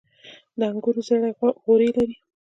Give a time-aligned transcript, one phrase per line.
[0.57, 1.31] د انګورو زړې
[1.63, 2.15] غوړي لري.